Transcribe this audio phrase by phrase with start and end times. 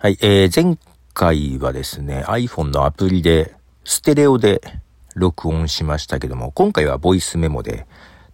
[0.00, 0.78] はい、えー、前
[1.12, 4.60] 回はですね、iPhone のアプリで、ステレオで
[5.16, 7.84] 録音しましたけども、今回はボイスメモで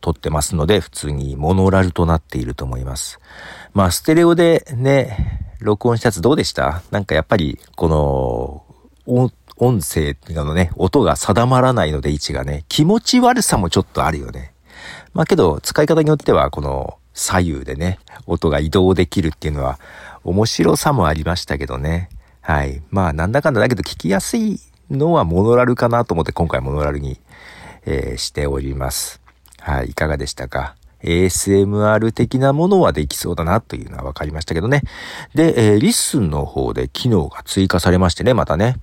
[0.02, 3.18] 撮ってますので、普通にモノラルとなっていると思います。
[3.72, 6.82] まあ、ステレオでね、録音したやつどうでした？
[6.90, 7.88] なんかやっぱり、こ
[9.06, 14.52] の、音声のね、音が定まらないので位置がね、気持ち悪さもちょっとあるよね。
[15.14, 19.78] まあけど、使い方によっては、この左右でね、音が移動できるっていうのは、
[20.24, 22.08] 面白さもありましたけどね。
[22.40, 22.82] はい。
[22.90, 24.58] まあ、なんだかんだだけど聞きやすい
[24.90, 27.20] のはモノラルかなと思って今回モノラルに、
[27.86, 29.20] えー、しております。
[29.60, 29.90] はい。
[29.90, 34.82] いかがでしたか？ASMR 的なものはできそうだなというのは分かりましたけどね。
[35.34, 38.76] で、えー、 LISTEN の方で機能が追加されましてね、またね。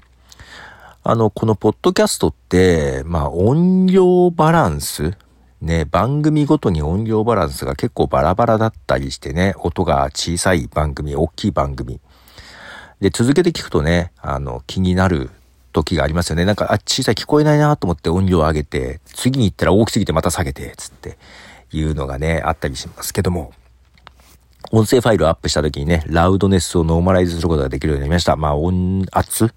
[1.04, 5.18] あの、このポッドキャストって、まあ、音量バランス
[5.62, 12.00] ね、番組ごとに音量バランスが結構バラバラだったりしてね、音が小さい番組、大きい番組。
[13.00, 15.30] で、続けて聞くとね、あの、気になる
[15.72, 16.46] 時がありますよね。
[16.46, 21.18] なんか、あ、小さい聞こえないなと思って音量上げて、次に行ったら大きすぎてまた下げて、つって
[21.72, 23.54] いうのがね、あったりしますけども。
[24.72, 28.36] 音声ファイルをアップした時にね、ラウドネスをノーマライズすることができるようになりました。
[28.36, 29.54] まあ、音圧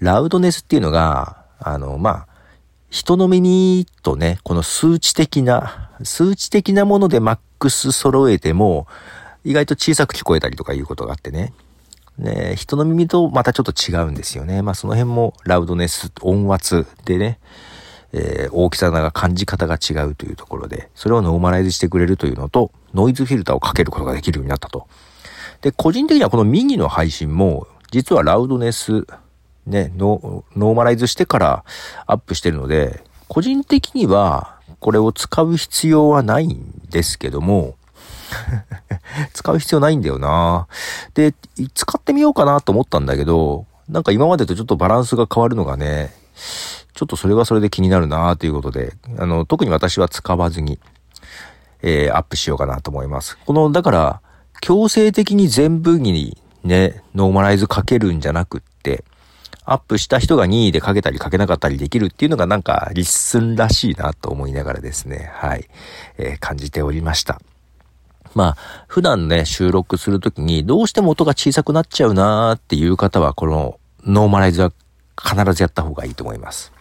[0.00, 2.26] ラウドネスっていうのが、あの、まあ、
[2.94, 8.86] 人の耳とね、この数値的な、数値的なものでマックス揃えても、
[9.42, 11.52] 意外と小さく聞こえたりとかいうことがあってね。
[12.18, 14.62] ね、人の耳とまたちょっと違うんですよね。
[14.62, 17.40] まあその辺もラウドネス、音圧でね、
[18.12, 24.86] えー、大きさが感じ方が違うというところで、それをノーマライズしてくれるというのと、ノイズフィルターをかけることができるようになったと。
[25.62, 29.04] で、個人的にはこのミニの配信も、実はラウドネス、
[29.66, 31.64] ね、ノーマライズしてから
[32.06, 37.76] アップしてるので、個人的にはこれを使う必要はないんですけども、
[39.32, 40.66] 使う必要ないんだよな
[41.14, 41.34] で、
[41.74, 46.12] 使ってみようかなと思ったんだけど、なんか今までとちょっとバランスが変わるのがね、
[46.94, 50.78] ちょっとそれはそれで気になるなということで、あの、特に私は使わずに、
[51.82, 53.36] えー、アップしようかなと思います。
[53.44, 54.20] この、だから、
[54.60, 58.73] 強制的に全部にね、ノーマライズかけるんじゃなくて、
[59.64, 65.68] アップした人が任意でかけたりかけなかったりできるっていうのがなんかリッスンらしいなと思いながらですね、はい、
[66.18, 67.40] えー、感じておりました。
[68.34, 74.72] まあ、普段ね、収録するときにどうしても音が小さくなっちゃうなーっていう方は、このノーマライズは
[75.16, 76.72] 必ずやった方がいいと思います。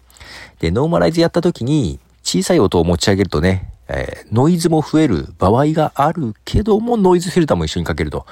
[0.59, 8.25] で、ノーマライズやったときに小さい音を持ち上げるとね、えー、ノイズも増える場合があるけども、ノイズフィルターも一緒にかけると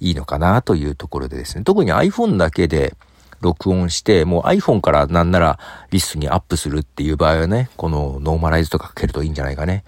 [0.00, 2.94] いいのかなというところでですね、特に iPhone だけで、
[3.40, 5.58] 録音して、もう iPhone からなんなら
[5.90, 9.84] リストにアップするっていう場合はね、このノーマライズとかかけるといいんじゃないかね。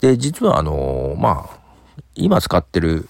[0.00, 1.58] で、実はあの、まあ、
[2.14, 3.08] 今使ってる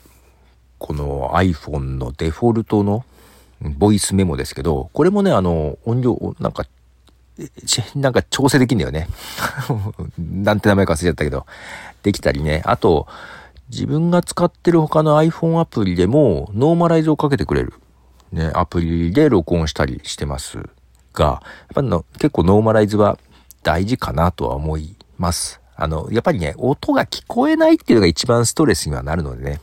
[0.79, 3.05] この iPhone のデフォルトの
[3.61, 6.65] ボイスメモですけど、これもね、あの、音量、なんか、
[7.95, 9.09] なんか調整できんだよね。
[10.19, 11.47] なんて名前か忘れちゃったけど、
[12.03, 12.63] できたりね。
[12.65, 13.07] あと、
[13.71, 17.75] 自分が使ってる他の iPhone アプリでもノーマライズをかけてくれる。
[18.33, 20.59] ね、アプリで録音したりしてます
[21.15, 21.41] が、やっ
[21.75, 23.19] ぱの結構ノーマライズは
[23.62, 25.61] 大事かなとは思います。
[25.77, 29.61] あの、やっぱりね、音が聞こえないっていうのが一番ストレスにはなるのでね、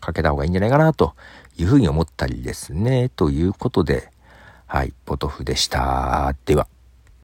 [0.00, 1.14] かけた方がいいんじゃないかなと
[1.56, 3.08] いうふうに思ったりですね。
[3.08, 4.10] ということで、
[4.66, 6.34] はい、ポトフでした。
[6.44, 6.66] では。